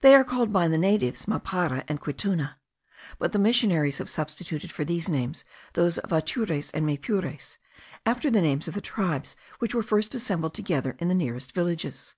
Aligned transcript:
They 0.00 0.14
are 0.14 0.24
called 0.24 0.50
by 0.50 0.66
the 0.68 0.78
natives 0.78 1.26
Mapara 1.28 1.84
and 1.86 2.00
Quittuna; 2.00 2.54
but 3.18 3.32
the 3.32 3.38
missionaries 3.38 3.98
have 3.98 4.08
substituted 4.08 4.72
for 4.72 4.82
these 4.82 5.10
names 5.10 5.44
those 5.74 5.98
of 5.98 6.10
Atures 6.10 6.70
and 6.72 6.86
Maypures, 6.86 7.58
after 8.06 8.30
the 8.30 8.40
names 8.40 8.66
of 8.66 8.72
the 8.72 8.80
tribes 8.80 9.36
which 9.58 9.74
were 9.74 9.82
first 9.82 10.14
assembled 10.14 10.54
together 10.54 10.96
in 11.00 11.08
the 11.08 11.14
nearest 11.14 11.52
villages. 11.52 12.14